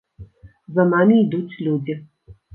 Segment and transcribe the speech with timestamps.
[0.77, 1.99] За намі ідуць людзі.